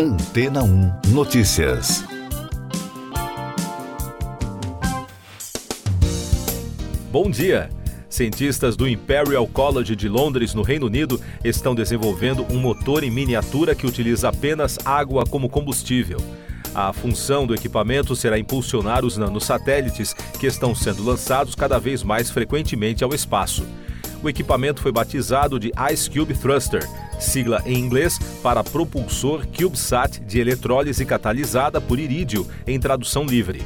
Antena 0.00 0.62
1 0.62 0.92
Notícias. 1.08 2.04
Bom 7.10 7.28
dia. 7.28 7.68
Cientistas 8.08 8.76
do 8.76 8.86
Imperial 8.86 9.44
College 9.48 9.96
de 9.96 10.08
Londres, 10.08 10.54
no 10.54 10.62
Reino 10.62 10.86
Unido, 10.86 11.20
estão 11.42 11.74
desenvolvendo 11.74 12.46
um 12.48 12.60
motor 12.60 13.02
em 13.02 13.10
miniatura 13.10 13.74
que 13.74 13.88
utiliza 13.88 14.28
apenas 14.28 14.78
água 14.84 15.24
como 15.26 15.48
combustível. 15.48 16.20
A 16.72 16.92
função 16.92 17.44
do 17.44 17.52
equipamento 17.52 18.14
será 18.14 18.38
impulsionar 18.38 19.04
os 19.04 19.16
nanosatélites 19.16 20.14
que 20.38 20.46
estão 20.46 20.76
sendo 20.76 21.02
lançados 21.02 21.56
cada 21.56 21.80
vez 21.80 22.04
mais 22.04 22.30
frequentemente 22.30 23.02
ao 23.02 23.12
espaço. 23.12 23.66
O 24.22 24.28
equipamento 24.28 24.80
foi 24.80 24.92
batizado 24.92 25.58
de 25.58 25.72
Ice 25.92 26.08
Cube 26.08 26.34
Thruster, 26.34 26.88
sigla 27.18 27.62
em 27.66 27.78
inglês 27.78 28.18
para 28.42 28.64
propulsor 28.64 29.46
CubeSat 29.46 30.20
de 30.20 30.38
eletrólise 30.38 31.04
catalisada 31.04 31.80
por 31.80 31.98
irídio, 31.98 32.46
em 32.66 32.78
tradução 32.78 33.24
livre. 33.24 33.62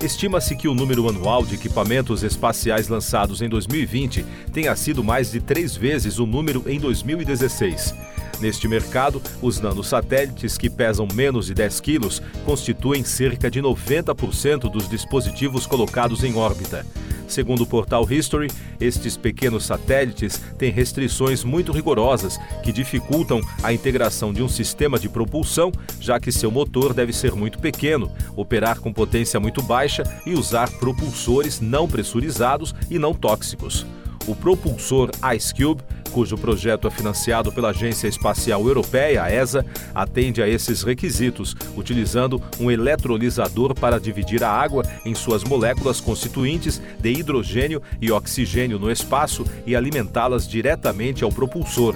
Estima-se 0.00 0.54
que 0.54 0.68
o 0.68 0.74
número 0.74 1.08
anual 1.08 1.44
de 1.44 1.56
equipamentos 1.56 2.22
espaciais 2.22 2.88
lançados 2.88 3.42
em 3.42 3.48
2020 3.48 4.24
tenha 4.52 4.74
sido 4.76 5.02
mais 5.02 5.32
de 5.32 5.40
três 5.40 5.76
vezes 5.76 6.18
o 6.18 6.26
número 6.26 6.62
em 6.66 6.78
2016. 6.78 7.94
Neste 8.40 8.68
mercado, 8.68 9.20
os 9.42 9.60
nanosatélites 9.60 10.56
que 10.56 10.70
pesam 10.70 11.08
menos 11.12 11.46
de 11.46 11.54
10 11.54 11.80
quilos 11.80 12.22
constituem 12.44 13.02
cerca 13.02 13.50
de 13.50 13.60
90% 13.60 14.70
dos 14.70 14.88
dispositivos 14.88 15.66
colocados 15.66 16.22
em 16.22 16.36
órbita. 16.36 16.86
Segundo 17.28 17.62
o 17.62 17.66
portal 17.66 18.10
History, 18.10 18.48
estes 18.80 19.16
pequenos 19.16 19.66
satélites 19.66 20.40
têm 20.58 20.72
restrições 20.72 21.44
muito 21.44 21.70
rigorosas 21.72 22.38
que 22.64 22.72
dificultam 22.72 23.42
a 23.62 23.72
integração 23.72 24.32
de 24.32 24.42
um 24.42 24.48
sistema 24.48 24.98
de 24.98 25.10
propulsão, 25.10 25.70
já 26.00 26.18
que 26.18 26.32
seu 26.32 26.50
motor 26.50 26.94
deve 26.94 27.12
ser 27.12 27.32
muito 27.32 27.58
pequeno, 27.58 28.10
operar 28.34 28.80
com 28.80 28.92
potência 28.92 29.38
muito 29.38 29.62
baixa 29.62 30.02
e 30.24 30.32
usar 30.32 30.70
propulsores 30.78 31.60
não 31.60 31.86
pressurizados 31.86 32.74
e 32.90 32.98
não 32.98 33.12
tóxicos. 33.12 33.86
O 34.26 34.34
propulsor 34.34 35.10
IceCube 35.34 35.82
cujo 36.08 36.36
projeto 36.36 36.88
é 36.88 36.90
financiado 36.90 37.52
pela 37.52 37.70
Agência 37.70 38.08
Espacial 38.08 38.66
Europeia, 38.66 39.22
a 39.22 39.30
ESA, 39.30 39.64
atende 39.94 40.42
a 40.42 40.48
esses 40.48 40.82
requisitos, 40.82 41.54
utilizando 41.76 42.42
um 42.58 42.70
eletrolisador 42.70 43.74
para 43.74 44.00
dividir 44.00 44.42
a 44.42 44.50
água 44.50 44.82
em 45.04 45.14
suas 45.14 45.44
moléculas 45.44 46.00
constituintes 46.00 46.80
de 47.00 47.12
hidrogênio 47.12 47.82
e 48.00 48.10
oxigênio 48.10 48.78
no 48.78 48.90
espaço 48.90 49.44
e 49.66 49.76
alimentá-las 49.76 50.48
diretamente 50.48 51.22
ao 51.22 51.30
propulsor. 51.30 51.94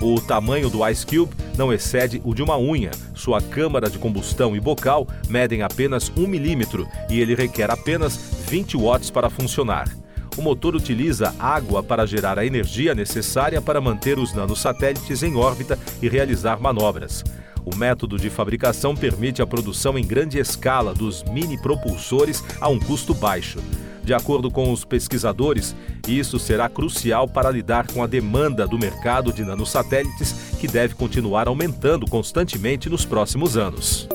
O 0.00 0.20
tamanho 0.20 0.68
do 0.68 0.86
Ice 0.88 1.06
Cube 1.06 1.32
não 1.56 1.72
excede 1.72 2.20
o 2.24 2.34
de 2.34 2.42
uma 2.42 2.58
unha. 2.58 2.90
Sua 3.14 3.40
câmara 3.40 3.88
de 3.88 3.98
combustão 3.98 4.54
e 4.54 4.60
bocal 4.60 5.06
medem 5.28 5.62
apenas 5.62 6.12
um 6.16 6.26
milímetro 6.26 6.86
e 7.08 7.20
ele 7.20 7.34
requer 7.34 7.70
apenas 7.70 8.16
20 8.48 8.76
watts 8.76 9.10
para 9.10 9.30
funcionar 9.30 10.03
o 10.36 10.42
motor 10.42 10.74
utiliza 10.74 11.34
água 11.38 11.82
para 11.82 12.06
gerar 12.06 12.38
a 12.38 12.46
energia 12.46 12.94
necessária 12.94 13.60
para 13.60 13.80
manter 13.80 14.18
os 14.18 14.34
nanosatélites 14.34 15.22
em 15.22 15.36
órbita 15.36 15.78
e 16.02 16.08
realizar 16.08 16.60
manobras. 16.60 17.24
O 17.64 17.74
método 17.74 18.18
de 18.18 18.28
fabricação 18.28 18.94
permite 18.94 19.40
a 19.40 19.46
produção 19.46 19.98
em 19.98 20.06
grande 20.06 20.38
escala 20.38 20.92
dos 20.92 21.22
mini 21.24 21.56
propulsores 21.56 22.44
a 22.60 22.68
um 22.68 22.78
custo 22.78 23.14
baixo. 23.14 23.58
De 24.04 24.12
acordo 24.12 24.50
com 24.50 24.70
os 24.70 24.84
pesquisadores, 24.84 25.74
isso 26.06 26.38
será 26.38 26.68
crucial 26.68 27.26
para 27.26 27.50
lidar 27.50 27.86
com 27.86 28.02
a 28.02 28.06
demanda 28.06 28.66
do 28.66 28.78
mercado 28.78 29.32
de 29.32 29.42
nanosatélites, 29.42 30.58
que 30.60 30.68
deve 30.68 30.94
continuar 30.94 31.48
aumentando 31.48 32.06
constantemente 32.06 32.90
nos 32.90 33.06
próximos 33.06 33.56
anos. 33.56 34.06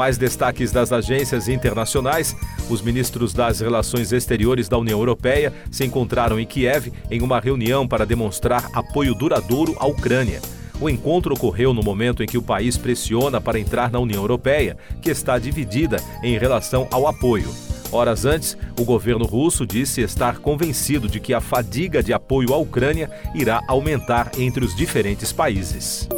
Mais 0.00 0.16
destaques 0.16 0.72
das 0.72 0.92
agências 0.92 1.46
internacionais. 1.46 2.34
Os 2.70 2.80
ministros 2.80 3.34
das 3.34 3.60
Relações 3.60 4.12
Exteriores 4.12 4.66
da 4.66 4.78
União 4.78 4.98
Europeia 4.98 5.52
se 5.70 5.84
encontraram 5.84 6.40
em 6.40 6.46
Kiev 6.46 6.90
em 7.10 7.20
uma 7.20 7.38
reunião 7.38 7.86
para 7.86 8.06
demonstrar 8.06 8.70
apoio 8.72 9.14
duradouro 9.14 9.76
à 9.78 9.86
Ucrânia. 9.86 10.40
O 10.80 10.88
encontro 10.88 11.34
ocorreu 11.34 11.74
no 11.74 11.82
momento 11.82 12.22
em 12.22 12.26
que 12.26 12.38
o 12.38 12.42
país 12.42 12.78
pressiona 12.78 13.42
para 13.42 13.60
entrar 13.60 13.90
na 13.90 13.98
União 13.98 14.22
Europeia, 14.22 14.74
que 15.02 15.10
está 15.10 15.38
dividida 15.38 16.02
em 16.22 16.38
relação 16.38 16.88
ao 16.90 17.06
apoio. 17.06 17.69
Horas 17.92 18.24
antes, 18.24 18.56
o 18.78 18.84
governo 18.84 19.26
russo 19.26 19.66
disse 19.66 20.00
estar 20.00 20.38
convencido 20.38 21.08
de 21.08 21.18
que 21.18 21.34
a 21.34 21.40
fadiga 21.40 22.02
de 22.02 22.12
apoio 22.12 22.54
à 22.54 22.56
Ucrânia 22.56 23.10
irá 23.34 23.60
aumentar 23.66 24.30
entre 24.38 24.64
os 24.64 24.76
diferentes 24.76 25.32
países. 25.32 26.08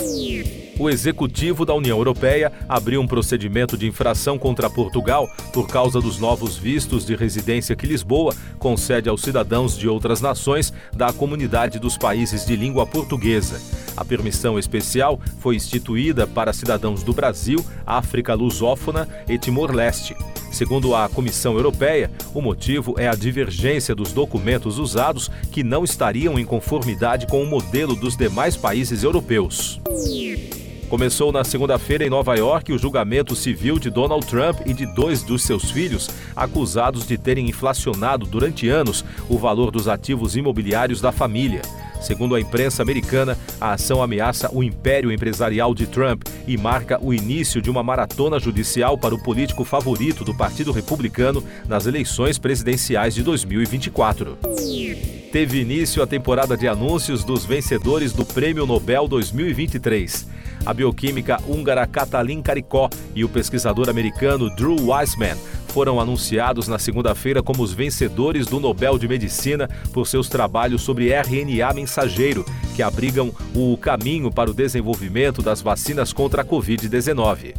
O 0.79 0.91
executivo 0.91 1.65
da 1.65 1.73
União 1.75 1.97
Europeia 1.97 2.53
abriu 2.69 3.01
um 3.01 3.07
procedimento 3.07 3.77
de 3.77 3.87
infração 3.87 4.39
contra 4.39 4.69
Portugal 4.69 5.29
por 5.53 5.67
causa 5.67 6.01
dos 6.01 6.19
novos 6.19 6.57
vistos 6.57 7.07
de 7.07 7.15
residência 7.15 7.77
que 7.77 7.87
Lisboa 7.87 8.35
concede 8.59 9.09
aos 9.09 9.23
cidadãos 9.23 9.77
de 9.79 9.89
outras 9.89 10.21
nações 10.21 10.73
da 10.93 11.13
comunidade 11.13 11.79
dos 11.79 11.97
países 11.97 12.45
de 12.45 12.55
língua 12.55 12.87
portuguesa. 12.87 13.61
A 13.97 14.05
permissão 14.05 14.59
especial 14.59 15.21
foi 15.39 15.57
instituída 15.57 16.27
para 16.27 16.53
cidadãos 16.53 17.03
do 17.03 17.13
Brasil, 17.13 17.65
África 17.87 18.35
Lusófona 18.35 19.09
e 19.29 19.39
Timor-Leste. 19.39 20.17
Segundo 20.53 20.95
a 20.95 21.09
Comissão 21.09 21.55
Europeia, 21.55 22.11
o 22.35 22.43
motivo 22.43 22.95
é 22.99 23.09
a 23.09 23.15
divergência 23.15 23.95
dos 23.95 24.13
documentos 24.13 24.79
usados 24.79 25.31
que 25.51 25.65
não 25.65 25.83
estariam 25.83 26.39
em 26.39 26.45
conformidade 26.45 27.27
com 27.27 27.43
o 27.43 27.47
modelo 27.47 27.97
dos 27.97 28.17
demais 28.17 28.55
países 28.55 29.03
europeus. 29.03 29.81
Começou 30.91 31.33
na 31.33 31.43
segunda-feira 31.43 32.05
em 32.05 32.11
Nova 32.11 32.35
York 32.37 32.71
o 32.71 32.79
julgamento 32.79 33.35
civil 33.35 33.79
de 33.79 33.89
Donald 33.89 34.27
Trump 34.27 34.61
e 34.67 34.75
de 34.75 34.85
dois 34.95 35.23
dos 35.23 35.43
seus 35.43 35.71
filhos, 35.71 36.11
acusados 36.37 37.07
de 37.07 37.17
terem 37.17 37.49
inflacionado 37.49 38.27
durante 38.27 38.69
anos 38.69 39.03
o 39.31 39.39
valor 39.39 39.71
dos 39.71 39.89
ativos 39.89 40.37
imobiliários 40.37 41.01
da 41.01 41.11
família. 41.11 41.63
Segundo 42.03 42.35
a 42.35 42.41
imprensa 42.41 42.83
americana, 42.83 43.39
a 43.61 43.73
ação 43.73 44.03
ameaça 44.03 44.51
o 44.53 44.63
império 44.63 45.13
empresarial 45.13 45.75
de 45.75 45.87
Trump 45.87 46.25
e 46.47 46.57
marca 46.57 46.99
o 47.03 47.15
início 47.15 47.63
de 47.63 47.71
uma 47.71 47.83
maratona 47.83 48.41
judicial 48.41 48.99
para 48.99 49.15
o 49.15 49.23
político 49.23 49.65
favorito 49.65 50.25
do 50.25 50.35
Partido 50.35 50.73
Republicano 50.73 51.43
nas 51.67 51.87
eleições 51.87 52.39
presidenciais 52.39 53.15
de 53.15 53.23
2024. 53.23 54.37
Teve 55.31 55.61
início 55.61 56.03
a 56.03 56.07
temporada 56.07 56.57
de 56.57 56.69
anúncios 56.69 57.25
dos 57.25 57.47
vencedores 57.47 58.13
do 58.13 58.27
Prêmio 58.27 58.67
Nobel 58.67 59.09
2023. 59.09 60.29
A 60.67 60.75
bioquímica 60.75 61.39
húngara 61.47 61.87
Katalin 61.87 62.43
Karikó 62.43 62.91
e 63.15 63.25
o 63.25 63.29
pesquisador 63.29 63.89
americano 63.89 64.55
Drew 64.55 64.77
Weissman 64.89 65.37
foram 65.73 65.99
anunciados 65.99 66.69
na 66.69 66.79
segunda-feira 66.79 67.43
como 67.43 67.63
os 67.63 67.73
vencedores 67.73 68.47
do 68.47 68.61
Nobel 68.61 68.99
de 68.99 69.09
Medicina 69.09 69.71
por 69.91 70.07
seus 70.07 70.29
trabalhos 70.29 70.83
sobre 70.83 71.15
RNA 71.15 71.73
mensageiro, 71.73 72.45
que 72.77 72.83
abrigam 72.83 73.33
o 73.55 73.75
caminho 73.79 74.31
para 74.31 74.51
o 74.51 74.55
desenvolvimento 74.55 75.41
das 75.41 75.63
vacinas 75.63 76.13
contra 76.13 76.43
a 76.43 76.45
Covid-19. 76.45 77.55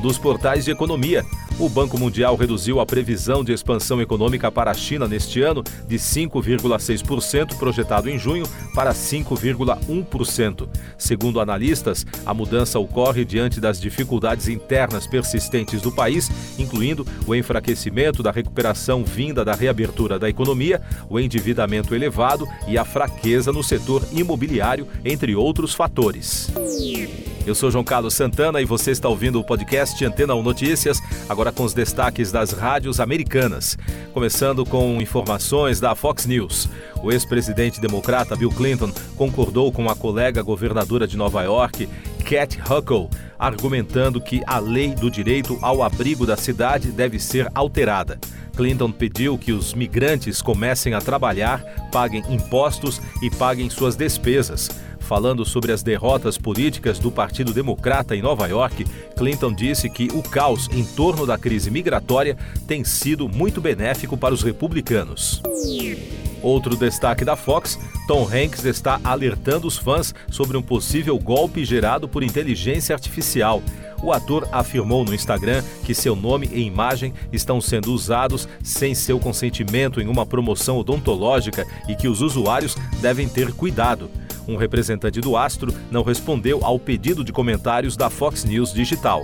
Dos 0.00 0.16
portais 0.16 0.64
de 0.64 0.70
economia, 0.70 1.24
o 1.58 1.68
Banco 1.68 1.98
Mundial 1.98 2.36
reduziu 2.36 2.78
a 2.78 2.86
previsão 2.86 3.42
de 3.42 3.52
expansão 3.52 4.00
econômica 4.00 4.50
para 4.50 4.70
a 4.70 4.74
China 4.74 5.08
neste 5.08 5.42
ano 5.42 5.64
de 5.86 5.96
5,6% 5.96 7.56
projetado 7.56 8.08
em 8.08 8.18
junho 8.18 8.46
para 8.74 8.92
5,1%. 8.92 10.68
Segundo 10.96 11.40
analistas, 11.40 12.06
a 12.24 12.32
mudança 12.32 12.78
ocorre 12.78 13.24
diante 13.24 13.60
das 13.60 13.80
dificuldades 13.80 14.48
internas 14.48 15.06
persistentes 15.06 15.82
do 15.82 15.90
país, 15.90 16.30
incluindo 16.58 17.04
o 17.26 17.34
enfraquecimento 17.34 18.22
da 18.22 18.30
recuperação 18.30 19.04
vinda 19.04 19.44
da 19.44 19.54
reabertura 19.54 20.18
da 20.18 20.28
economia, 20.28 20.80
o 21.10 21.18
endividamento 21.18 21.94
elevado 21.94 22.46
e 22.68 22.78
a 22.78 22.84
fraqueza 22.84 23.52
no 23.52 23.64
setor 23.64 24.02
imobiliário, 24.12 24.86
entre 25.04 25.34
outros 25.34 25.74
fatores. 25.74 26.50
Eu 27.46 27.54
sou 27.54 27.70
João 27.70 27.84
Carlos 27.84 28.14
Santana 28.14 28.60
e 28.60 28.64
você 28.64 28.90
está 28.90 29.08
ouvindo 29.08 29.40
o 29.40 29.44
podcast 29.44 30.04
Antena 30.04 30.34
1 30.34 30.42
Notícias, 30.42 31.00
agora 31.28 31.50
com 31.50 31.62
os 31.62 31.72
destaques 31.72 32.30
das 32.30 32.52
rádios 32.52 33.00
americanas. 33.00 33.78
Começando 34.12 34.66
com 34.66 35.00
informações 35.00 35.80
da 35.80 35.94
Fox 35.94 36.26
News. 36.26 36.68
O 37.02 37.10
ex-presidente 37.10 37.80
democrata 37.80 38.36
Bill 38.36 38.50
Clinton 38.50 38.92
concordou 39.16 39.72
com 39.72 39.88
a 39.88 39.96
colega 39.96 40.42
governadora 40.42 41.06
de 41.06 41.16
Nova 41.16 41.42
York, 41.42 41.88
Cat 42.24 42.58
Huckle, 42.60 43.08
argumentando 43.38 44.20
que 44.20 44.42
a 44.46 44.58
lei 44.58 44.94
do 44.94 45.10
direito 45.10 45.58
ao 45.62 45.82
abrigo 45.82 46.26
da 46.26 46.36
cidade 46.36 46.90
deve 46.90 47.18
ser 47.18 47.50
alterada. 47.54 48.18
Clinton 48.58 48.90
pediu 48.90 49.38
que 49.38 49.52
os 49.52 49.72
migrantes 49.72 50.42
comecem 50.42 50.92
a 50.92 51.00
trabalhar, 51.00 51.62
paguem 51.92 52.24
impostos 52.28 53.00
e 53.22 53.30
paguem 53.30 53.70
suas 53.70 53.94
despesas. 53.94 54.68
Falando 55.08 55.42
sobre 55.42 55.72
as 55.72 55.82
derrotas 55.82 56.36
políticas 56.36 56.98
do 56.98 57.10
Partido 57.10 57.54
Democrata 57.54 58.14
em 58.14 58.20
Nova 58.20 58.46
York, 58.46 58.84
Clinton 59.16 59.54
disse 59.54 59.88
que 59.88 60.08
o 60.12 60.22
caos 60.22 60.68
em 60.70 60.84
torno 60.84 61.24
da 61.24 61.38
crise 61.38 61.70
migratória 61.70 62.36
tem 62.66 62.84
sido 62.84 63.26
muito 63.26 63.58
benéfico 63.58 64.18
para 64.18 64.34
os 64.34 64.42
republicanos. 64.42 65.40
Outro 66.42 66.76
destaque 66.76 67.24
da 67.24 67.36
Fox: 67.36 67.78
Tom 68.06 68.28
Hanks 68.28 68.66
está 68.66 69.00
alertando 69.02 69.66
os 69.66 69.78
fãs 69.78 70.14
sobre 70.30 70.58
um 70.58 70.62
possível 70.62 71.18
golpe 71.18 71.64
gerado 71.64 72.06
por 72.06 72.22
inteligência 72.22 72.94
artificial. 72.94 73.62
O 74.02 74.12
ator 74.12 74.46
afirmou 74.52 75.06
no 75.06 75.14
Instagram 75.14 75.64
que 75.84 75.94
seu 75.94 76.14
nome 76.14 76.50
e 76.52 76.60
imagem 76.60 77.14
estão 77.32 77.62
sendo 77.62 77.94
usados 77.94 78.46
sem 78.62 78.94
seu 78.94 79.18
consentimento 79.18 80.02
em 80.02 80.06
uma 80.06 80.26
promoção 80.26 80.76
odontológica 80.76 81.66
e 81.88 81.96
que 81.96 82.08
os 82.08 82.20
usuários 82.20 82.76
devem 83.00 83.26
ter 83.26 83.54
cuidado. 83.54 84.10
Um 84.48 84.56
representante 84.56 85.20
do 85.20 85.36
Astro 85.36 85.74
não 85.90 86.02
respondeu 86.02 86.64
ao 86.64 86.78
pedido 86.78 87.22
de 87.22 87.32
comentários 87.32 87.98
da 87.98 88.08
Fox 88.08 88.44
News 88.44 88.72
Digital. 88.72 89.22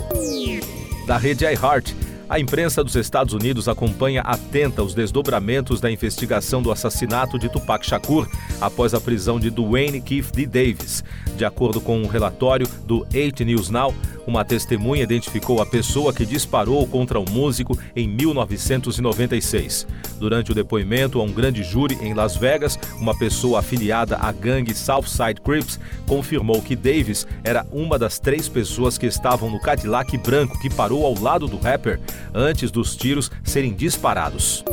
Da 1.06 1.16
rede 1.16 1.46
iHeart, 1.46 1.94
a 2.28 2.40
imprensa 2.40 2.82
dos 2.82 2.96
Estados 2.96 3.34
Unidos 3.34 3.68
acompanha 3.68 4.22
atenta 4.22 4.82
os 4.82 4.94
desdobramentos 4.94 5.80
da 5.80 5.90
investigação 5.90 6.62
do 6.62 6.72
assassinato 6.72 7.38
de 7.38 7.48
Tupac 7.48 7.84
Shakur 7.86 8.28
após 8.60 8.94
a 8.94 9.00
prisão 9.00 9.38
de 9.38 9.50
Dwayne 9.50 10.00
Keith 10.00 10.32
D. 10.32 10.46
Davis. 10.46 11.04
De 11.36 11.44
acordo 11.44 11.80
com 11.80 12.00
um 12.00 12.06
relatório 12.06 12.66
do 12.86 13.06
8 13.14 13.44
News 13.44 13.68
Now, 13.68 13.94
uma 14.26 14.44
testemunha 14.44 15.02
identificou 15.02 15.60
a 15.60 15.66
pessoa 15.66 16.12
que 16.12 16.24
disparou 16.24 16.86
contra 16.86 17.20
o 17.20 17.28
músico 17.28 17.78
em 17.94 18.08
1996. 18.08 19.86
Durante 20.18 20.52
o 20.52 20.54
depoimento 20.54 21.20
a 21.20 21.24
um 21.24 21.32
grande 21.32 21.62
júri 21.62 21.98
em 22.00 22.14
Las 22.14 22.36
Vegas, 22.36 22.78
uma 22.98 23.16
pessoa 23.16 23.58
afiliada 23.60 24.16
à 24.16 24.32
gangue 24.32 24.74
Southside 24.74 25.40
Crips 25.42 25.78
confirmou 26.06 26.62
que 26.62 26.74
Davis 26.76 27.26
era 27.42 27.66
uma 27.70 27.98
das 27.98 28.18
três 28.18 28.48
pessoas 28.48 28.96
que 28.96 29.06
estavam 29.06 29.50
no 29.50 29.60
Cadillac 29.60 30.16
branco 30.18 30.58
que 30.60 30.70
parou 30.70 31.04
ao 31.04 31.20
lado 31.20 31.46
do 31.46 31.58
rapper 31.58 32.00
antes 32.34 32.70
dos 32.70 32.96
tiros 32.96 33.30
serem 33.42 33.72
disparados. 33.72 34.64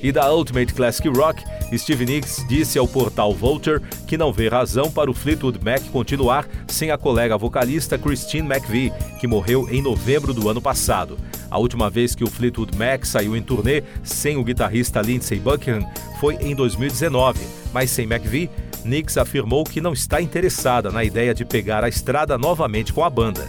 E 0.00 0.12
da 0.12 0.32
Ultimate 0.32 0.72
Classic 0.72 1.08
Rock, 1.08 1.42
Steve 1.76 2.06
Nicks 2.06 2.44
disse 2.48 2.78
ao 2.78 2.86
portal 2.86 3.34
Vulture 3.34 3.80
que 4.06 4.16
não 4.16 4.32
vê 4.32 4.48
razão 4.48 4.90
para 4.90 5.10
o 5.10 5.14
Fleetwood 5.14 5.58
Mac 5.62 5.82
continuar 5.90 6.48
sem 6.68 6.90
a 6.90 6.98
colega 6.98 7.36
vocalista 7.36 7.98
Christine 7.98 8.48
McVie, 8.48 8.92
que 9.20 9.26
morreu 9.26 9.68
em 9.70 9.82
novembro 9.82 10.32
do 10.32 10.48
ano 10.48 10.62
passado. 10.62 11.18
A 11.50 11.58
última 11.58 11.90
vez 11.90 12.14
que 12.14 12.24
o 12.24 12.30
Fleetwood 12.30 12.76
Mac 12.76 13.04
saiu 13.04 13.36
em 13.36 13.42
turnê 13.42 13.82
sem 14.02 14.36
o 14.36 14.44
guitarrista 14.44 15.00
Lindsey 15.00 15.38
Buckingham 15.38 15.88
foi 16.20 16.34
em 16.36 16.54
2019, 16.54 17.40
mas 17.72 17.90
sem 17.90 18.04
McVie, 18.04 18.50
Nicks 18.84 19.16
afirmou 19.16 19.64
que 19.64 19.80
não 19.80 19.92
está 19.92 20.20
interessada 20.20 20.90
na 20.90 21.02
ideia 21.04 21.34
de 21.34 21.44
pegar 21.44 21.84
a 21.84 21.88
estrada 21.88 22.38
novamente 22.38 22.92
com 22.92 23.04
a 23.04 23.10
banda. 23.10 23.48